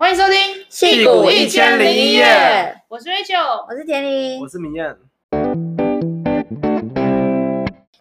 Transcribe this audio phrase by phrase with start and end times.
[0.00, 4.96] 欢迎收听戏骨一千零一夜，我是 Rachel，我是田妮，我是明艳。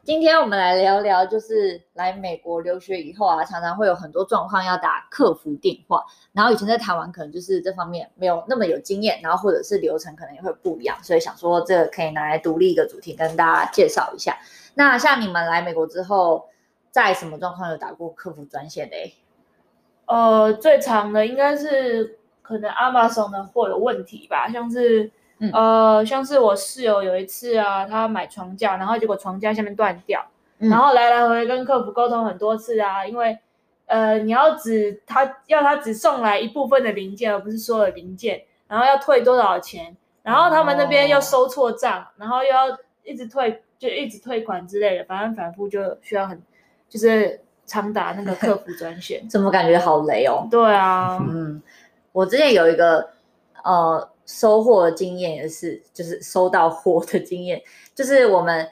[0.06, 6.02] 今天我们来聊聊，就是来美国留学以后啊，常常会有很多状况要打客服电话，
[6.32, 14.38] 然后以前在台湾可能就是这方面没有那么有经验，然后或者是流程可能也会不一样，所以想说这个可以拿来独立一个主题跟大家介绍一下。
[14.74, 16.48] 那像你们来美国之后，
[16.92, 18.96] 在什么状况有打过客服专线的？
[20.10, 25.10] 呃，最长的应该是可能 Amazon 的货有问题吧，像是。
[25.42, 30.22] 嗯、呃，像是我室友有一次啊，他买床架，然后结果床架下面断掉，
[30.58, 33.40] 嗯、然后来来回回跟客服沟通很多次啊，因为
[33.86, 46.44] 呃，你要只他要他只送来一部分的零件，而不是所有的零件，然后要退多少钱，然后他们那边又收错账，哦、然后又要一直退，就一直退款之类的，反正反复就需要很
[46.90, 50.48] 就是长打那个客服专线， 怎么感觉好雷哦？
[50.52, 51.62] 对啊，嗯，
[52.12, 53.12] 我之前有一个
[53.64, 54.10] 呃。
[54.32, 57.60] 收货的经验也是，就是收到货的经验，
[57.96, 58.64] 就是我们，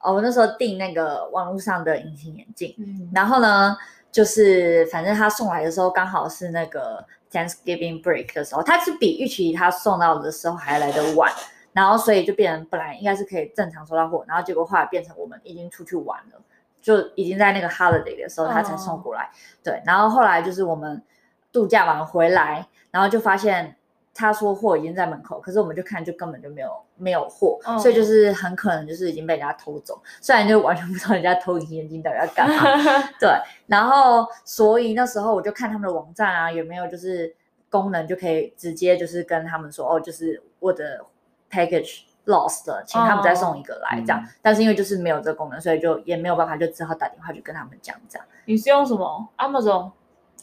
[0.00, 3.74] 哦，我那时候订那个网络上的隐形眼镜，嗯，然后呢，
[4.12, 7.02] 就是反正他送来的时候刚好是那个
[7.32, 11.32] Thanksgiving break 的时候，他是比预期他送到的时候还来得晚，
[11.72, 16.38] 然后所以就变成本来应该是可以正常收到货，然后结果后来变成我们已经出去玩了，
[16.86, 19.28] 就已经在那个 holiday 的时候他才送过来，哦、
[19.64, 21.02] 对，然后后来就是我们
[21.50, 23.76] 度假完回来，然后就发现。
[24.18, 30.02] 他说货已经在门口，可是我们就看就根本就没有没有货，哦、所以就是很可能就是已经被人家偷走。
[30.22, 32.62] 虽然就完全不知道人家偷隐形眼镜到底要干嘛，
[33.20, 33.28] 对。
[33.66, 37.30] 然后所以那时候我就看他们的网站啊，有没有就是
[37.68, 41.04] 功能就可以直接就是跟他们说哦，就是我的
[41.50, 44.20] package lost 了，请他们再送一个来这样。
[44.20, 48.26] 哦、但是因为就是没有这个功能，所以就也没有办法，就只好打电话去跟他们讲这样。
[48.44, 49.90] 你是用什么？Amazon？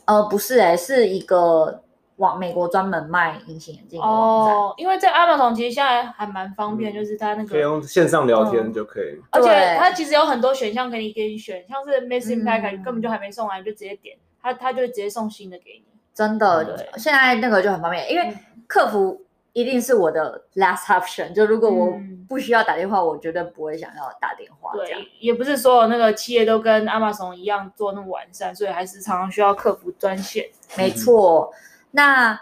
[0.05, 1.81] 呃，不是哎、欸，是一个。
[2.17, 15.85] 往美国专门卖隐形眼镜的网站哦，因为在 Amazon 其实现在还蛮方便，嗯、就是它那个可以用线上聊天就可以，嗯、而且它其实有很多选项可以给你选，像是 Missing Package、嗯、根本就还没送完，就直接点它，它就直接送新的给你。
[16.13, 18.31] 真的，对，现在那个就很方便，因为
[18.67, 19.19] 客服
[19.53, 24.73] 一定是我的 last option，就如果我不需要打电话，嗯、我绝对不会想要打电话。
[24.73, 30.49] 对，也不是所有那个企业都跟 Amazon 一样做那么完善，所以还是常常需要客服专线。
[30.75, 31.53] 没错。
[31.91, 32.39] 那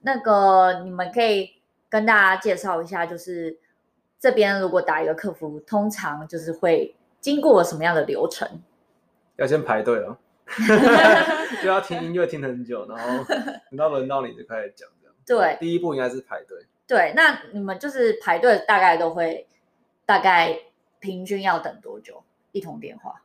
[0.00, 1.52] 那个你们可以
[1.90, 3.58] 跟大家介绍一下，就是
[4.18, 8.48] 这边如果打一个客服，通常就是会经过什么样的流程？
[9.36, 10.16] 要先排队了，
[11.62, 13.24] 就要听音乐听很久，然后
[13.68, 14.88] 等到轮到你就开始讲。
[15.26, 16.58] 对，第一步应该是排队。
[16.86, 19.46] 对，那你们就是排队大概都会
[20.04, 20.58] 大概
[21.00, 23.22] 平均要等多久一通电话？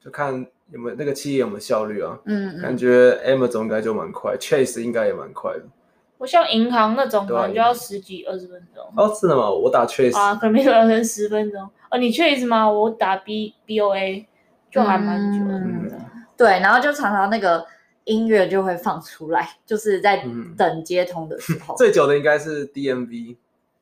[0.00, 0.46] 就看。
[0.70, 2.18] 有没有那个企业有没有效率啊？
[2.24, 5.64] 嗯，感觉 Amazon 应该就蛮快，Chase 应该也蛮快的。
[6.16, 8.82] 我像银行那种可能就要十几二十分钟。
[8.96, 9.50] 哦，是的吗？
[9.50, 11.68] 我打 Chase 啊，可能没有人十分钟。
[11.90, 12.68] 哦，你 Chase 吗？
[12.68, 14.26] 我打 B B O A
[14.70, 15.54] 就还蛮久的。
[15.54, 15.90] 嗯，
[16.34, 17.64] 对，然后就常常那个
[18.04, 20.24] 音乐就会放出来， 就是在
[20.56, 21.74] 等接通的时候。
[21.78, 23.36] 最久的应该是 DMV，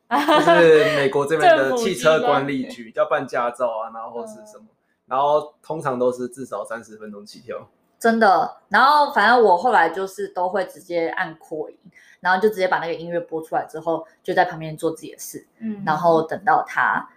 [0.09, 4.65] 就是美国这边的 汽车管理局，要办驾照啊，然后或是什么。
[5.05, 7.69] 然后通常都是至少三十分钟起跳，
[7.99, 8.57] 真的。
[8.69, 11.77] 然后反正我后来就是都会直接按扩音，
[12.21, 17.07] 然后就直接把那个音乐播出来之后，就在旁边做自己的事，嗯，然后等到他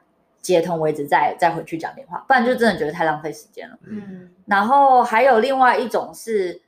[0.43, 4.31] 接通为止再再回去讲电话，不然就真的觉得太浪费时间了，嗯。
[4.45, 6.61] 然后还有另外一种是，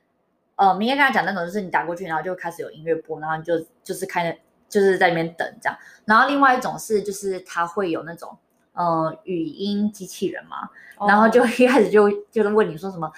[0.59, 3.53] 呃，明天跟他讲那种，就是你打过去，然后就开始有音乐播，然后你就
[3.83, 4.37] 就是开
[4.67, 5.77] 就是在那边等这样。
[6.05, 8.37] 然后另外一种是，就是他会有那种。
[8.73, 10.69] 呃，语音机器人嘛
[10.99, 11.09] ，oh.
[11.09, 13.11] 然后就一开始就就是问你说什么，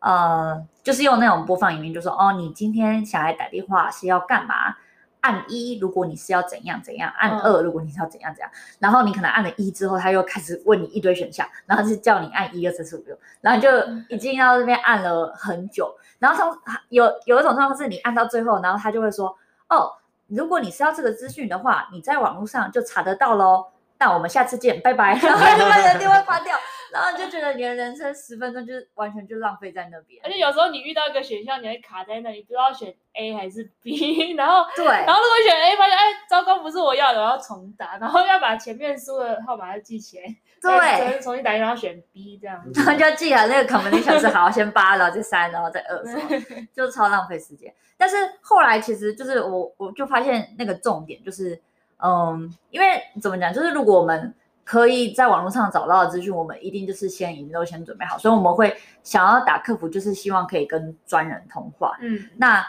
[0.00, 4.76] 呃，就是用那种播放语音，就说哦，你今天想来打电话是要干嘛？
[5.22, 8.50] 按一，如果你是要怎样怎样；按二，如果你是要怎样怎样。
[8.50, 8.58] Oh.
[8.80, 13.70] 然后你可能按了一之后，他又开始问你一堆选项，然后是叫你按一二三四五六，然后就
[14.08, 15.96] 已经要这边按了很久。
[16.18, 19.36] 然后他有有一种状况是你按到最后，然后他就会说，
[19.68, 19.92] 哦，
[20.28, 23.66] 如果你是要这个资讯的话，你在网络上就查得到喽。
[23.98, 25.14] 那我们下次见，拜拜。
[25.22, 26.54] 然后就把你的电话挂掉，
[26.96, 30.18] 然后就觉得你的人生十分钟就是完全就浪费在那边。
[30.24, 34.32] 而且有时候你遇到一个选项，你会卡在那里，不知道选 A 还是 B。
[34.32, 40.24] 然后对，然后如果选 A，发现哎，糟糕，不是我要的，我要重打，然后要把前面输的号码要记起来。
[40.62, 42.64] 对，重新打一，然后选 B 这样。
[42.74, 46.02] 然后就记了那个 combination 是好，先八，然后再三，然后再二，
[46.74, 47.72] 就超浪费时间。
[47.98, 51.60] 但是后来其实就是我，我就发现那个重点就是。
[51.98, 54.34] 嗯，因为怎么讲，就是如果我们
[54.66, 61.96] 可以在网络上找到的资讯，我们一定就是先已经都先准备好，所以我们会想要打客服，就是希望可以跟专人通话。
[62.00, 62.66] 嗯，那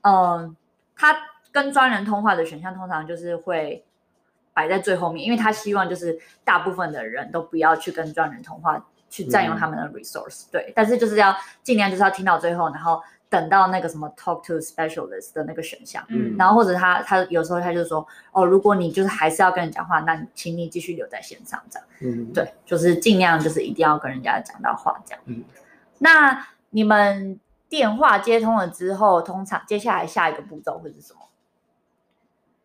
[0.00, 0.56] 嗯，
[0.96, 1.14] 他
[1.52, 3.84] 跟专人通话的选项通常就是会
[4.54, 10.48] 摆在最后面，因为他希望就是大部分的人都不要去跟专人通话，去占用他们的 resource，嗯。
[10.52, 13.02] 对，但是就是要尽量就是要听到最后，然后。
[13.34, 25.42] 等到那个什么 talk to specialist 的那个选项，嗯，然后或者他他有时候他就说，哦，如果你就是还是要跟人讲话，那请你继续留在线上这样，嗯，对，就是尽量就是一定要跟人家讲到话这样，嗯，
[25.98, 31.20] 那你们电话接通了之后，通常接下来下一个步骤会是什么？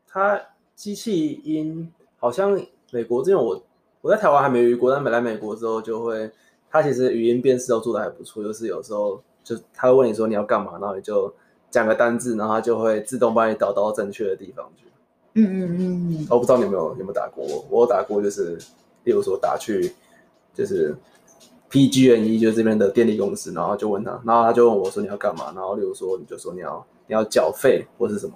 [0.07, 0.39] 他
[0.75, 2.51] 机器音好像
[2.91, 3.63] 美国这边我
[4.01, 6.31] 我在台湾还没遇过，但没来美国之后就会，
[6.69, 9.19] 他其实语音辨识都做的还不错，就是有时候。
[9.49, 11.33] 就他会问你说你要干嘛，然后你就
[11.71, 14.85] 讲个单字，然后他就会自动帮你导到正确的地方去。
[15.33, 16.27] 嗯嗯嗯。
[16.29, 18.59] 我不知道你有没有有没有打过，我有打过，就是
[19.05, 19.91] 例如说打去
[20.53, 20.95] 就是
[21.71, 28.33] PG&E 就是这边的电力公司，然后就问他，然后他就问我说你要干嘛，然后例如说你就说你要你要缴费或是什么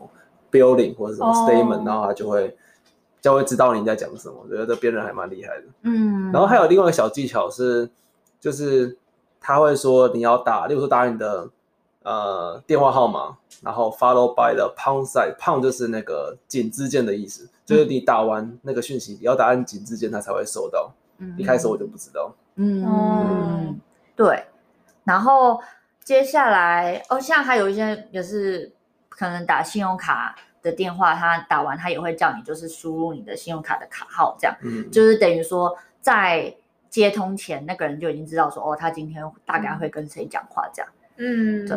[0.52, 1.88] billing 或是什么 statement，、oh.
[1.88, 2.58] 然后他就会
[3.22, 4.36] 就会知道你在讲什么。
[4.44, 5.66] 我觉得这辨认还蛮厉害的。
[5.84, 6.32] 嗯。
[6.32, 7.88] 然后还有另外一个小技巧是，
[8.40, 8.98] 就是。
[9.46, 11.50] 他会说你要打，例如说打你的
[12.04, 20.90] 呃电话号码，然后 follow by the pound sign，pound 就是那个井字键的意思，就是你打完那个讯息，你要打按井字键，他才会收到。
[21.18, 22.34] 嗯，一开始我就不知道。
[22.56, 23.82] 嗯，嗯
[24.16, 24.46] 对。
[25.04, 25.60] 然后
[26.06, 28.72] 接下来，哦，像还有一些也是
[29.10, 36.56] 可能打信用卡的电话，他打完他也会叫你就是输入你的信用卡的卡号，这样，嗯，就是等于说在。
[36.94, 40.92] 接通前，那个人就已经知道说，哦，他今天大概会跟谁讲话这样。
[41.18, 41.76] 嗯，对。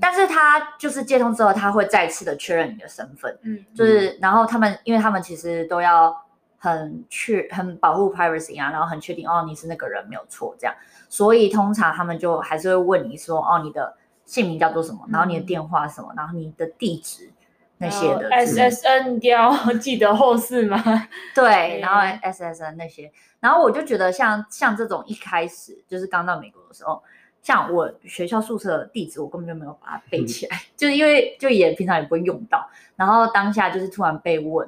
[0.00, 3.38] 但是他就是接通之后，他会再次的确认你的身份。
[3.42, 6.20] 嗯，就是然后他们，因为他们其实都要
[6.58, 10.74] 很确很保护 privacy 啊，然后很确定哦，你是那个人没有错这样。
[11.08, 15.06] 所以通常他们就还是会问你说，哦，你的姓名叫做什么？
[15.12, 16.12] 然后你的电话什么？
[16.16, 17.30] 然后你的地址。
[17.78, 20.82] 那些的 SSN 标 记得后事吗？
[21.34, 27.02] 对，然后 SSN 那些，然后我就觉得像像这种一开始就是刚到美国的时候，
[27.42, 34.66] 像我学校宿舍的地址，我根本就没有把它背起来，嗯、 就是因为就也平常也不会用到，然后当下就是突然被问，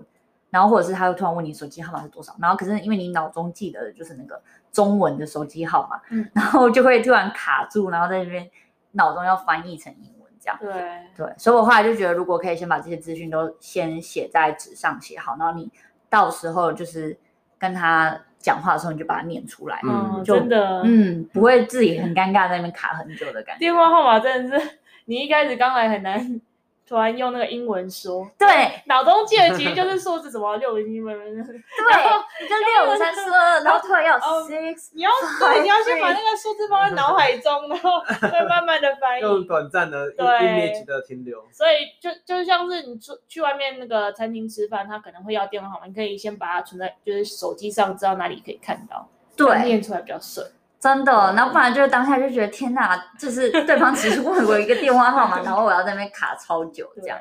[0.51, 4.41] 然后或者是他又突然问你手机号码是多少，然后可是因为你脑中记得的就是那个
[4.71, 8.51] 中文的手机号码，嗯，然后就会突然卡住，然后在那边
[8.93, 10.18] 脑中要翻译成英文。
[10.61, 10.71] 对
[11.17, 15.71] 对，所以我后来就觉得，如果可以先把这些资讯都先写在纸上写好，然后你
[16.09, 17.17] 到时候就是
[17.59, 23.59] 跟他讲话的时候，你就把它念出来，嗯，就真的，嗯，不会自己很尴尬在那边卡很久的感觉。
[23.59, 26.41] 电话号码真的是，你一开始刚来很难。
[26.89, 28.49] 突然用那个英文说，对，
[28.87, 31.07] 脑中记得其实就是数字什么六零零零，
[31.45, 41.45] 对，就六五三四二，然后突然要 six，你要对，你要先把那个数字放在脑海中，然后再慢慢的翻译， 用短暂的对 image 的停留。
[41.53, 49.07] 所以就就像是你出去外面那个餐厅吃饭，他可能会要电话号码，你可以先把它存在就是手机上，知道哪里可以看到，
[49.37, 50.47] 对，念出来比较顺。
[50.81, 57.19] 真的，然后不然就是当下就觉得天哪，就是对方只是问我一个电话号码， 然后我要在那边卡超久这样，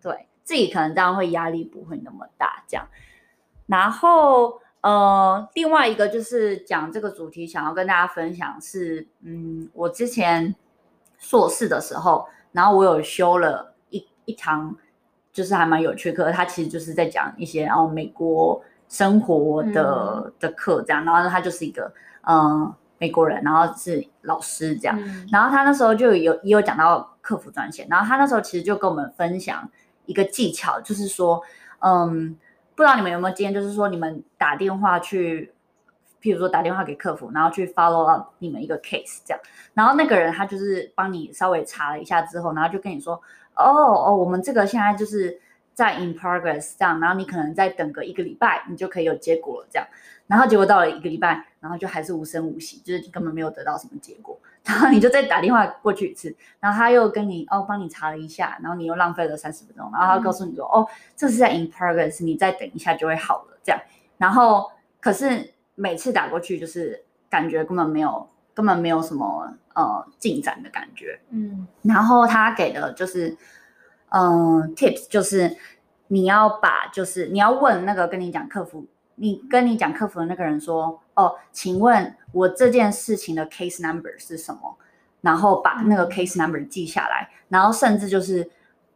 [0.00, 2.88] 对，自己可能这样会压力不会那么大这样。
[3.66, 10.54] 然后呃，另外一个就是讲这个主题，想要跟大家分享是，嗯，我之前
[11.18, 14.74] 硕士的时候，然后我有修了一一堂，
[15.34, 22.72] 就是还蛮有趣的课，它其实就是在讲一些然后美国生活的、嗯、的课这样，然后它就是一个嗯。
[22.98, 29.68] 美国人，然后是老师这样，嗯、然后他那时候就有也有讲到客服专线，然后他那时候其实就跟我们分享
[30.06, 31.42] 一个技巧，就是说，
[31.80, 32.36] 嗯，
[32.74, 35.52] 不知道你们有没有经验，就是说你们打电话去，
[36.22, 39.40] 譬如说打电话给客服，然后去 follow up 你们一个 case 这样，
[39.74, 43.14] 然后那个人他就是帮你稍微查了一下之后，然后就跟你说，
[43.54, 45.38] 哦哦，我们这个现在就是
[45.76, 49.86] 在 in progress 这样，然后你可能再等个一个礼拜，你就可以有结果了这样。
[50.26, 54.38] 然后结果到了一个礼拜，然后就还是无声无息，就是根本没有得到什么结果。
[54.64, 63.78] 然后你就再打电话过去一次，然后他又跟你哦帮你查了一下，然后你又浪费了三十分钟，然后他告诉你说、嗯、哦这是在 in progress，你再等一下就会好了这样。
[64.16, 71.20] 然后可是每次打过去就是感觉根本没有根本没有什么呃进展的感觉。
[71.28, 73.36] 嗯，然后他给的就是
[74.10, 75.56] 嗯、呃、tips 就是
[76.08, 78.86] 你要把就是你要问那个跟你讲客服。
[79.18, 84.76] 你跟你讲客服的那个人说，哦，请问我这件事情的 case number 是什么？
[85.22, 88.46] 然后把那个 case number 记下来，然后甚至就是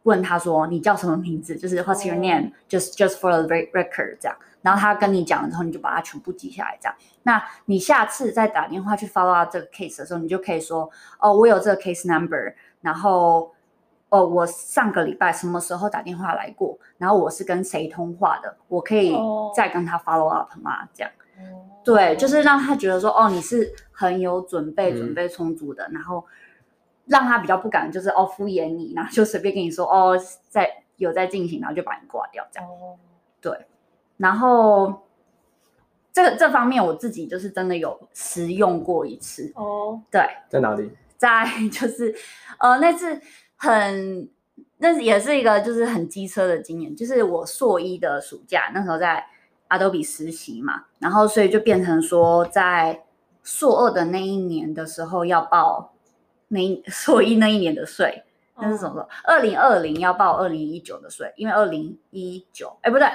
[0.03, 1.55] 问他说，你叫什么名字？
[1.55, 4.37] 就是 What's your name？Just just for the record 这样。
[4.61, 6.95] 然后他跟你讲了之后，你就把它全部记下来这样。
[7.23, 10.87] 那你下次再打电话去 follow up 这个 case 的时候，你就可以说，
[11.19, 13.51] 哦，我有这个 case number，然后
[14.11, 19.15] 哦，我上个礼拜什么时候打电话来过，然后我是跟谁通话的，我可以
[19.55, 20.87] 再跟他 follow up 吗？
[20.93, 21.11] 这样，
[21.83, 26.23] 对，就是让他觉得说，哦，你是很有准备、准备充足的，然后
[27.05, 30.17] 让他比较不敢就是哦敷衍你，然后就随便跟你说哦，
[30.49, 32.69] 在有在进行，然后就把你挂掉这样。
[33.41, 33.65] 对，
[34.17, 35.01] 然后。
[36.13, 40.91] 这这方面我自己就是真的有实用过一次哦，对，在哪里？
[41.15, 42.13] 在 就是，
[42.57, 43.17] 呃，那次
[43.63, 44.27] 很，
[44.77, 49.23] 那也是一个就是很机车的经验，就是我硕一的暑假，那时候在
[49.67, 53.03] 阿多比实习嘛，然后所以就变成说，在
[53.43, 55.93] 硕二的那一年的时候要报
[56.47, 58.23] 那 硕一那一年的税，
[58.57, 59.07] 那是什么时候？
[59.23, 63.07] 二零二零要报二零一九的税，因为二零一九，哎，不对。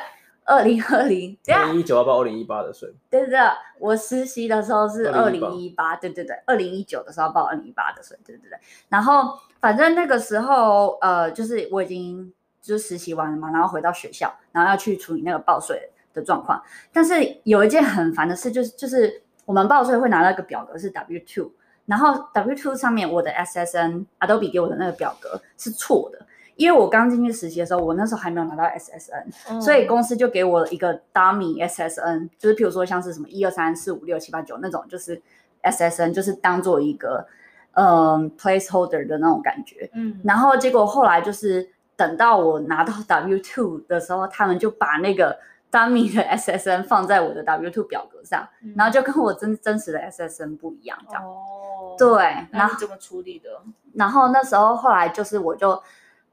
[0.47, 2.89] 二零二零，二零一九要报二零一八的税。
[3.11, 3.39] 对对对，
[3.81, 8.59] 我实习的时候是二零一八，对对对，二零一九的时候报二零一八的税，对对对。
[8.89, 16.63] 然后反正那个时候，呃，就是我已经就是实习完了嘛，然后回到学校，然后要去处理那个报税的状况。
[16.93, 21.51] 但是有一件很烦的事，就是就是我们报税会拿到一个表格是 W two，
[21.87, 26.25] 然后 W two 上面我的 SSN Adobe 给我的那个表格是错的。
[26.57, 35.21] 因为我刚进去实习的时候，我那时候还没有拿到 SSN，、嗯、所以公司就给我了一个 dummy SSN，就是譬如说像是什么一二三四五六七八九那种，就是
[35.63, 37.27] SSN，就是当做一个
[37.73, 39.91] 嗯 placeholder 的那种感觉。
[39.93, 45.39] 嗯，然后结果后来就是等到我拿到 W two 的时候，他们就把那个
[45.71, 51.23] dummy 的 SSN 放在我的 W two 表格上，嗯、然后就跟我真真实的 SSN 不一样，这样。
[51.23, 53.61] 哦，对，然后怎么处理的？
[53.93, 55.79] 然后那时候后来就是我就。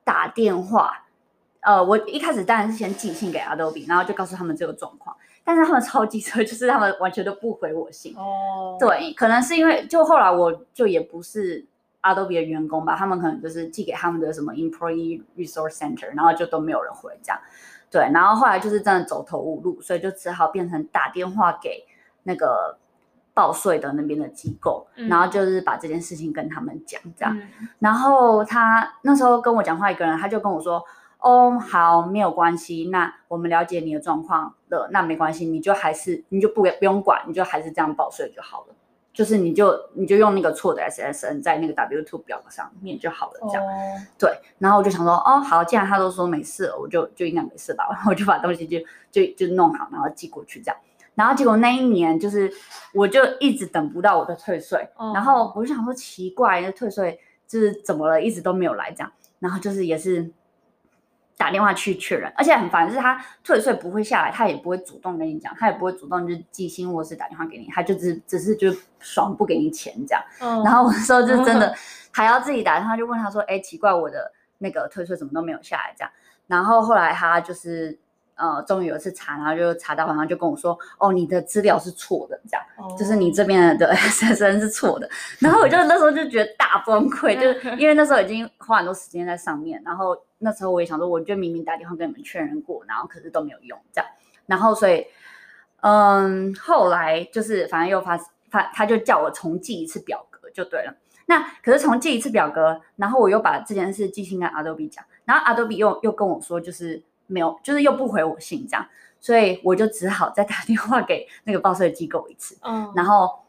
[0.04, 1.06] 打电话，
[1.62, 5.16] 呃，我一开始当然是先寄信给 Adobe，然后就告诉他们这个状况。
[5.44, 8.16] 但是他们超级车，就是他们完全都不回我信。
[8.16, 11.66] 哦，对，可能是因为就后来我就也不是
[12.02, 17.40] Adobe 的员工吧，他们可能就是寄给他们的什么 Employee Resource Center，然后就都没有人回这样。
[17.92, 21.86] 对，然后后来就是真的走投无路，所以就只好变成打电话给
[22.24, 22.78] 那个。
[23.34, 27.36] 报税的那边的机构，嗯、然后就是把这件事情跟他们讲，这样。
[27.38, 30.84] 嗯、然后他那时候跟我讲话一个人，他就跟我说
[31.20, 38.76] ：“哦，好，没有关系，那我们了解你的状况了，那没关系，你就还是你就不不用管，你就还是这样报税就好了。
[39.14, 43.64] 就是你就你就用那个错的 SSN 在那个 W two 表格上面就好了，这样。
[43.64, 43.70] 哦、
[44.18, 44.32] 对。
[44.58, 47.88] 然后我就想说，哦，好，既然他都说没事了，我就就应该没事吧。
[47.92, 48.80] 然 后我就把东西就
[49.12, 50.78] 就就弄好，然后寄过去，这样。”
[51.16, 52.52] 然后结果那一年就是，
[52.94, 59.12] 我就一直等不到我的退税，哦、然后我就想说奇怪，那退税就是怎么了，一直都没有来这样。
[59.40, 60.32] 然后就是也是
[61.38, 70.24] 打电话去确认，而且很烦，就是他退税不会下来，他也不会主动跟你讲，他也不会主动就是寄信或是打电话给你，他就只只是就爽不给你钱这样。
[70.40, 71.76] 哦、然后我说就真的
[72.12, 76.12] 还要自己打电话就问他说，哎，奇怪，我的那个退税怎么都没有下来这样。
[76.48, 78.00] 然后后来他就是。
[78.36, 82.98] 呃，终于有一次查，然后就查到，然后就跟我说，哦，你的资料是错的，这样，oh.
[82.98, 85.08] 就是你这边的 SSN 是错的。
[85.38, 94.10] 然后我就那时候就觉得大崩溃，就是因为那时候已经花很多时间在上面，然后那时候我也想说，我就明明打电话跟你们确认过，然后可是都没有用，这样。
[94.48, 95.06] 然后所以，
[95.82, 98.18] 嗯，后来就是反正又发
[98.50, 100.96] 发，他就叫我重记一次表格就对了。
[101.28, 107.04] 那可是重记一次表格，然后我又把这件事寄信跟 Adobe 讲，然后 Adobe 又又跟我说，就是。
[107.28, 108.86] 没有，就是又不回我信这样，
[109.20, 112.58] 所以我就只好再打电话给那个报税机构一次。
[112.62, 113.40] 嗯，然后，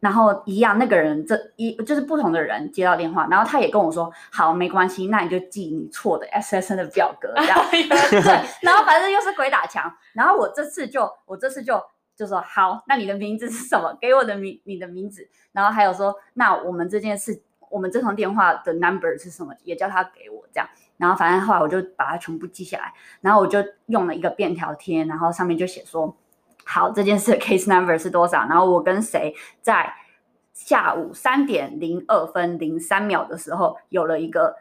[0.00, 7.58] 然后一样，那个人这一就是不同的人接到电话，然后他也跟我说，好，没关系，那你就寄你错的 SSN 的表格这样。
[7.70, 11.80] 对，然后反正又是鬼打墙，然后我这次就我这次就
[12.14, 13.96] 就说好，那你的名字是什么？
[14.00, 19.54] 给我的名你的名字，然后还有说，那我们这件事，我们这通电话的 number 是什么？
[19.64, 20.68] 也叫他给我这样。
[21.02, 26.16] 然后反正后来我就把它全部记下来，然后我就用了一个便条贴，然后上面就写说，
[26.64, 28.46] 好，这件事的 case number 是多少？
[28.46, 29.92] 然后我跟谁在
[30.52, 34.54] 下午三点零二分零三秒的时候有了一个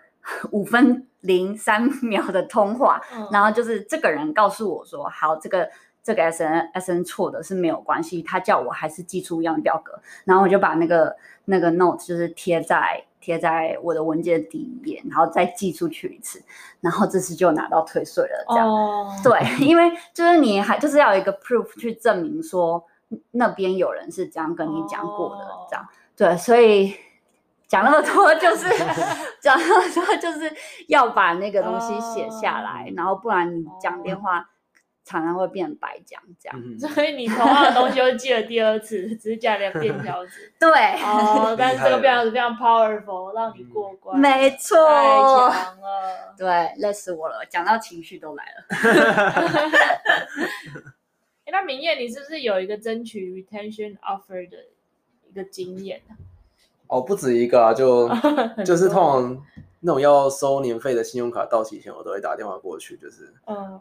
[0.49, 5.69] 五分零三秒的通话，嗯、然后就是这个人告诉我说，好，这个
[6.01, 13.05] 这个 S N S N 错的是没有关系，他叫我还是寄出一样的表格，然后我就把那个那个 note 就是贴在。
[13.21, 16.43] 贴在我的文件第一页，然后再寄出去一次，
[16.81, 18.45] 然后这次就拿到退税了。
[18.49, 19.23] 这样，oh.
[19.23, 22.83] 对， 因为就是你还就是要有一个 proof 去证明说
[23.31, 25.69] 那边有人是这样跟你讲过的，oh.
[25.69, 25.87] 这样，
[26.17, 26.93] 对，所以
[27.67, 28.67] 讲那么多就是
[29.39, 30.51] 讲那么多就是
[30.87, 32.97] 要把那个东西写下来，oh.
[32.97, 34.49] 然后不然你讲电话
[35.03, 36.61] 常常会变白讲这样。
[36.63, 40.53] 嗯、所以你同样的东西又记了第二次，只是加了便条纸。
[40.59, 40.69] 对，
[41.01, 44.19] 哦，但是这个便条纸非常 powerful，让你过关。
[44.19, 46.33] 没错，太强了。
[46.37, 48.63] 对，累死我了，讲到情绪都来了。
[51.53, 54.57] 那明谚，你是不是有一个争取 retention offer 的
[55.29, 56.01] 一个经验？
[56.87, 58.07] 哦，不止一个啊，就
[58.63, 59.45] 就是通常
[59.81, 63.33] 那种要收年费的信用卡到期前，我都会打电话过去，就是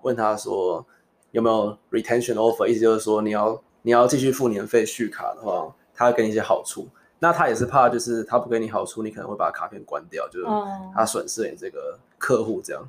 [0.03, 0.85] 问他说
[1.33, 6.89] 有没有 retention offer，意思就是说你要你要继续付年费续卡的话，他会给你一些好处。
[7.23, 10.47] 那他也是怕，就是他不给你好处，你可能会把卡片关掉，就是
[10.95, 12.89] 他损失你这个客户这样。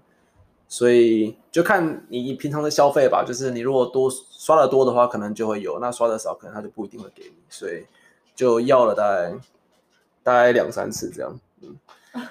[0.69, 7.33] 所以就看你平常的消费吧，就是你如果多刷的多的话，可能就会有；那刷的少，可能他就不一定会给你。
[7.49, 7.85] 所以
[8.33, 9.33] 就要了大概
[10.23, 11.77] 大概两三次这样，嗯。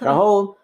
[0.00, 0.56] 然后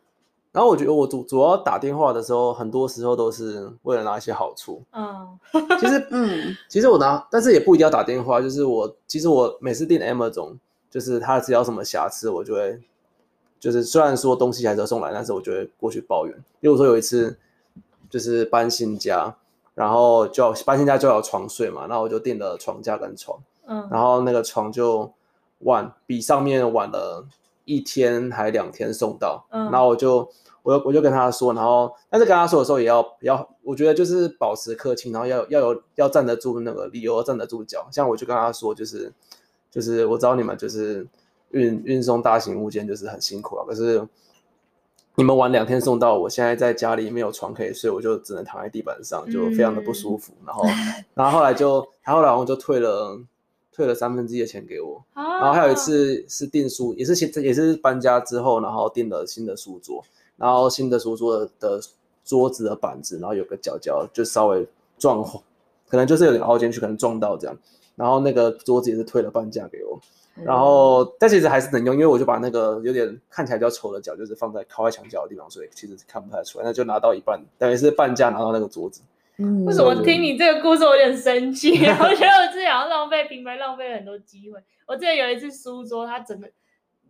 [0.56, 4.82] 然后我觉得我主主要打电话的时候，很多时候都是为了拿一些好处。
[4.92, 5.38] 嗯，
[5.78, 8.40] 其实 嗯，其实我拿，但是也不一定要打电话。
[8.40, 10.56] 就是我其实我每次订 Amazon，
[10.90, 12.80] 就是他只要什么瑕疵，我就会
[13.60, 16.34] 就是虽然说东西还是要送来，但是我就会过去抱怨。
[16.60, 17.38] 例如说有一次。
[18.08, 19.34] 就是搬新家，
[19.74, 23.36] 然后就要搬新家就要床睡嘛，然后我就订了床架跟床，
[23.66, 25.12] 嗯，然后那个床就
[25.62, 27.26] 晚比上面晚了
[27.64, 30.26] 一天还两天送到，嗯，然后我就
[30.66, 39.12] 我我就跟他说，然后但是跟他说的时候也要要，我觉得就是保持客气，然后要要有要站得住那个理由，站得住脚，像我就跟他说，就是
[39.70, 41.06] 就是我知道你们就是
[41.50, 44.06] 运运送大型物件就是很辛苦啊，可是。
[45.18, 50.34] 你们晚两天送到，我现在在家里没有床可以睡，我就只能躺在地板上，就非常的不舒服。
[50.40, 50.64] 嗯、然后，
[51.14, 53.18] 然后后来就，他后来我就退了，
[53.72, 55.02] 退了三分之一的钱给我。
[55.14, 60.04] 啊、然后还有一次是订书，也是新，也是搬家之后，然后订了新的书桌，
[60.36, 61.80] 然后新的书桌的，的
[62.24, 64.66] 桌子的板子，然后有个角角就稍微
[64.98, 65.22] 撞，
[65.88, 67.56] 可能就是有点凹进去，可能撞到这样。
[67.94, 69.98] 然后那个桌子也是退了半价给我。
[70.44, 76.64] 然后，但其实还是能用，因为我就把那个有点看起来比较丑的脚，就是放在靠在墙角的地方，所以其实看不太出来。
[76.66, 79.00] 那就拿到一半，等于是半价拿到那个桌子。
[79.38, 81.70] 嗯，为什么听你这个故事我有点生气？
[81.72, 84.58] 我觉得我自己好像浪费平白浪费了很多机会。
[84.86, 86.46] 我记得有一次书桌，它整个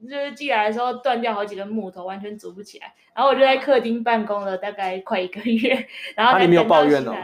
[0.02, 2.94] 就是寄来的时候断掉好几根木头，完全组不起来。
[3.14, 7.14] 然后我就在客厅办公了大概快一个月，然后你没有抱怨哦。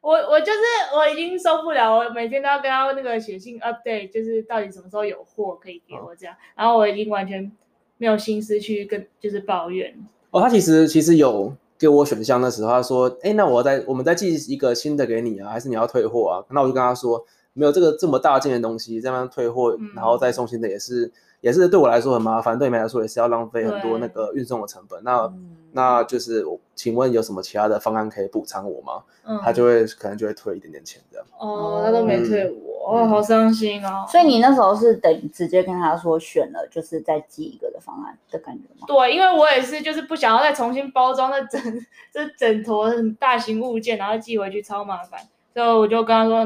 [0.00, 0.58] 我我就是
[0.94, 7.50] 我已经受不了，我每天都要跟他那个写信 update，就是到底什么时候有货可以给我这样，哦、然后我已经完全
[7.96, 9.92] 没有心思去跟就是抱怨。
[10.30, 16.44] 哦，他其实其实有给我选项的时候，他说，哎，那我再我们再寄一个新的给你啊，还是你要退货啊？
[16.50, 25.00] 那我就跟他说，没有这个这么大件的东西，这样退货然后再送新的也是、嗯、也是对我来说很麻烦，对你们来说也是要浪费很多那个运送的成本。
[25.04, 29.02] 那、嗯、那就是我请问有什么其他的方案可以补偿我吗？
[29.24, 31.26] 嗯、他就会可能就会退一点点钱这样。
[31.38, 34.04] 哦，他都没退我，嗯、哦，好伤心哦。
[34.08, 38.86] 所以你那时候是等直接跟他说选了，就是再寄一个的方案的感觉吗？
[38.88, 41.60] 对，因为我也是，就是不想要再重新包装那整
[42.12, 45.20] 这整坨大型物件，然后寄回去超麻烦，
[45.54, 46.42] 所以我就跟他说，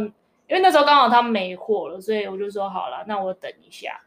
[0.49, 3.99] 因为那时候刚好他没货了，所以我就说好了，那我等一下。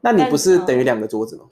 [0.00, 1.44] 那你不是等于两个桌子吗？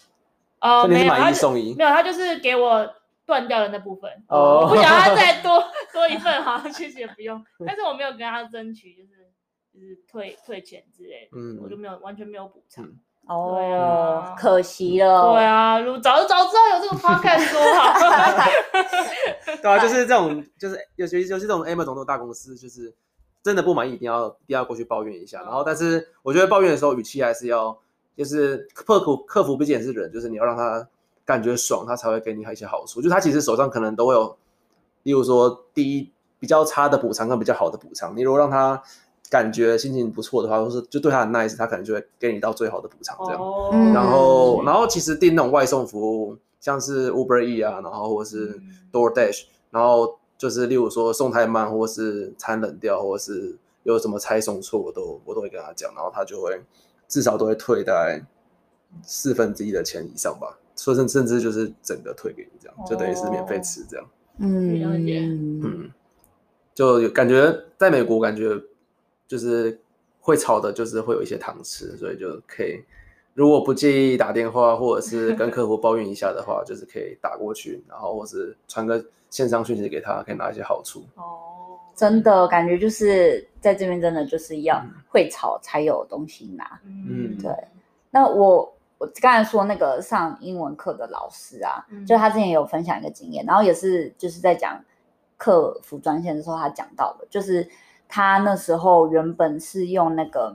[0.60, 2.88] 哦，没有，买一送一，没有，他就是给我。
[3.26, 5.62] 断掉的那部分，哦、我不想要再 多
[5.92, 7.40] 多一份，好，其实也不用。
[7.64, 9.30] 但是我没有跟他争取，就是
[9.72, 12.84] 就是退退钱之类的，嗯，我就没有完全没有补偿。
[13.28, 15.32] 哦，对啊，可惜了。
[15.32, 18.50] 对啊，如早早知道有这个 podcast 多好。
[19.62, 22.92] 对啊，就是这种，就是尤其尤其这种 Amazon 这种大公司，就是
[23.44, 25.40] 真的不满意，一定要一定要过去抱怨一下。
[25.42, 27.78] 然后，但是我觉得抱怨的时候语气还是要，
[28.20, 30.86] 就是客服客服毕竟也是人，就是你要让他。
[31.22, 33.00] 感觉爽，他才会给你一些好处。
[33.00, 34.36] 就他其实手上可能都会有，
[35.04, 38.16] 例如说第一比较差的补偿跟比较好的补偿。
[38.16, 38.82] 你如果让他
[39.28, 43.40] 感觉心情不错的话，或是就对他很 nice，他可能就会给你到最好的补偿这样。
[43.40, 56.60] 哦、然后，然后其实订那种外送服务，像是 Uber E 啊，然后或是 DoorDash，、嗯、然后就是例如说送太慢，或是餐冷掉，或是有什么拆送错，我都我都会跟他讲，然后他就会
[57.10, 58.24] 至少都会退大概
[59.02, 60.56] 四分之一的钱以上吧。
[60.74, 64.06] 说甚甚至就是整个退给你这样，就等于是免费吃这样。
[64.38, 65.20] 嗯，了解。
[65.20, 65.90] 嗯，
[66.72, 68.58] 就感觉在美国，感觉
[69.28, 69.78] 就是
[70.20, 72.82] 会吵的，就是会有一些糖吃，所以就可以，
[73.34, 81.04] 如果不介意打电话或者是跟客户抱怨一下的话，就是可以打过去，然后或是传个线上讯息给他，可以拿一些好处。
[81.16, 81.59] 哦，
[82.00, 86.80] 真的感觉就是在这边真的就是要会吵才有东西拿。
[86.84, 87.52] 嗯，对。
[88.10, 88.72] 那我。
[89.02, 94.78] 我刚才说那个上英文课的老师啊，嗯、就他之前有分享一个经验，然后也是就是在讲
[95.38, 97.66] 客服专线的时候，他讲到的，就是
[98.06, 100.54] 他那时候原本是用那个，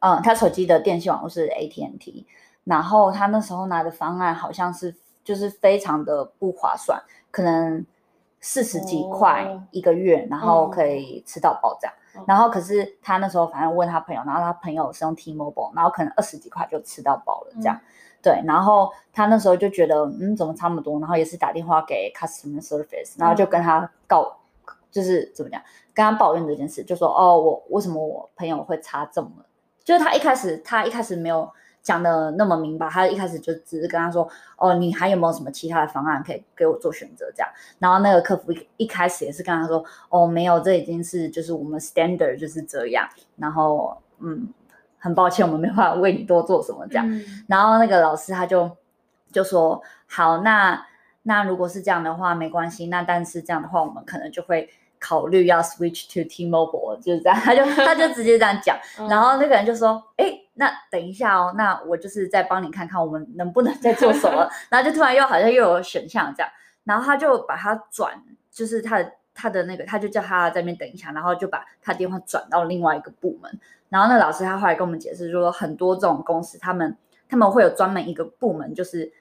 [0.00, 2.26] 嗯，他手机的电信网络是 AT&T，
[2.64, 7.86] 然后他那时候拿的方案好像是就是非常的不划算，可能
[8.42, 11.94] 四十几块一个月，哦、然后可以吃到饱这样。
[12.16, 17.74] 嗯、然后可是他那时候反正问他朋友，然后他朋友是用 T-Mobile，然后可能二十几块就吃到饱了这样。
[17.76, 17.86] 嗯、
[18.22, 24.36] 对，然后他那时候就觉得嗯怎么差不多，然后也是打电话给 Customer Service，然后就跟他告。
[24.90, 25.58] 就是怎么讲，
[25.94, 29.30] 跟他抱怨这件事，就说哦，我为什么我朋友会差这么？
[29.82, 31.50] 就是他一开始他一开始没有
[31.82, 37.50] 讲的那么明白，他一开始就只是跟他说哦，你还有没有什么其他的方案可以给我做选择这样？
[37.78, 43.08] 然后那个客服一一开始也是跟他说哦，没有，这已经是就是我们 standard 就是这样。
[43.36, 44.48] 然后嗯，
[44.98, 47.10] 很抱歉，我们没办法为你多做什么这样。
[47.10, 48.70] 嗯、然后那个老师他就
[49.32, 50.86] 就说好，那
[51.24, 54.70] 那如果是这样的话没关系，那但是这样的话我们可能就会。
[55.02, 58.78] 考虑要 switch to T-Mobile，就是这样，他就 他就直接这样讲，
[59.10, 66.48] 然后那个人就说，哎、欸，那等一下哦，那我就是再帮你看看我们能不能再做什么， 然后就突然又好像又有选项这样，
[66.84, 76.96] 然后他就把他转，就是他的他的那个，他就叫他在那边等一下，然后就把他电话转到另外一个部门，然后那老师他后来跟我们解释说，很多这种公司他们
[77.28, 79.12] 他们会有专门一个部门，就是。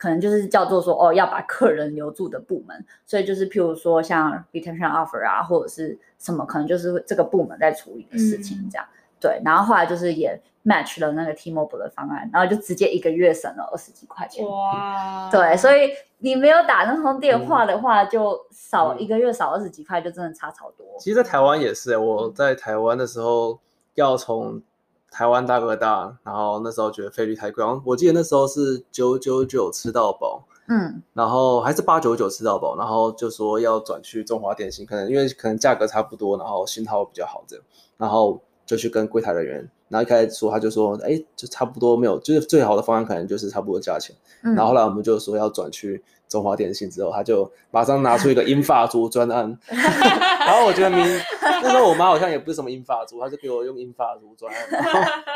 [0.00, 8.86] 可能就是叫做说哦，要把客人留住的部门，所以就是譬如说像 retention offer 啊，或者是什么，可能就是这个部门在处理的事情这样。
[8.90, 14.42] 嗯、对，然后后来就是也 match 了那个 T-Mobile 的方案，然后就直接一个月省了二十几块钱。
[14.48, 15.28] 哇！
[15.30, 20.86] 对，所以你没有打那通电话的话，就少一个月少二十几块，就真的差超多。
[20.98, 23.60] 其实，在台湾也是，我在台湾的时候
[23.96, 24.62] 要从。
[25.10, 37.64] 台湾大哥大，然后那时候觉得费率太贵，我记得那时候是九九九吃到饱，嗯，然后还是八九九吃到饱，然后就说要转去中华电信，可能因为可能价格差不多，然后信号比较好这样，
[37.96, 46.02] 然后就去跟柜台人员，然后一开始说他就说，哎，就差不多没有，就是最好的方案可能就是差不多价钱，嗯，然后后来我们就说要转去。
[46.30, 51.04] 中华电信之后，他就马上拿出一个英法族专案 然后我觉得明
[51.62, 54.66] 那时候我妈好像也不是什么英法族，她就给我用英法族专案，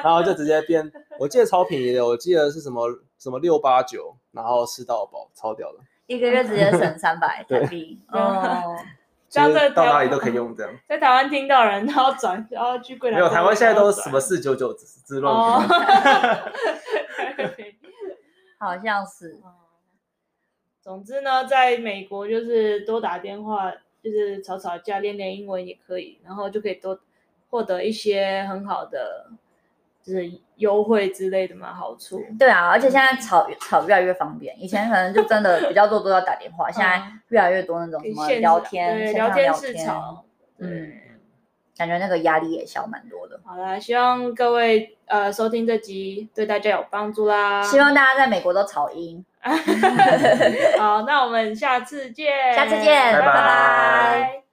[0.03, 2.87] 然后， 就直接变，我记得超便宜的，我记得是什么
[3.19, 8.77] 什么六八九，然后吃到饱，超屌的，一个月直接省三百台币， 哦，
[9.29, 15.35] 这样在到哪里都可以用这样，在台湾听到人，然后转，然后去柜台，没有，台湾现在都什么四九九之乱，
[18.59, 19.41] 好像是。
[20.83, 23.73] 总之呢，在美国就是多打电话，
[24.05, 27.01] 就是吵吵架，练练英文也可以，然后就可以多
[27.49, 29.31] 获得一些很好的，
[30.03, 32.23] 就是优惠之类的嘛，好处。
[32.39, 40.25] 对啊，而且现在吵吵越来越方便，以前可能就真的比较多都要打电话， 现在越来越多那种什么聊天、对聊天室吵，
[40.59, 41.01] 嗯。
[41.77, 43.41] 感觉那个压力也小蛮多的。
[43.45, 47.61] 好啦，希望各位呃收听这集对大家有帮助啦。
[47.65, 49.25] 希望大家在美国都吵赢。
[50.79, 52.55] 好，那我们下次见。
[52.55, 53.27] 下次见，拜拜。
[53.27, 54.41] 拜拜。